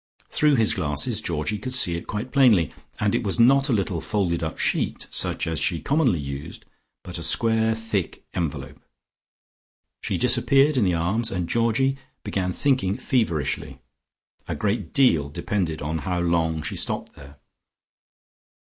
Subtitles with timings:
[0.31, 4.01] Through his glasses Georgie could see it quite plainly, and it was not a little
[4.01, 6.65] folded up sheet, such as she commonly used,
[7.03, 8.81] but a square thick envelope.
[10.01, 13.77] She disappeared in the Arms and Georgie began thinking feverishly.
[14.47, 17.37] A great deal depended on how long she stopped there.